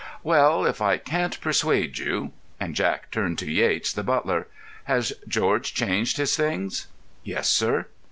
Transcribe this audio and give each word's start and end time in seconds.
"Well, 0.23 0.65
if 0.65 0.81
I 0.81 0.97
can't 0.97 1.39
persuade 1.41 1.99
you——" 1.99 2.31
and 2.59 2.73
Jack 2.73 3.11
turned 3.11 3.37
to 3.37 3.51
Yates, 3.51 3.93
the 3.93 4.01
butler. 4.01 4.47
"Has 4.85 5.13
George 5.27 5.75
changed 5.75 6.17
his 6.17 6.35
things?" 6.35 6.87
"Yes, 7.23 7.47
sir." 7.47 7.85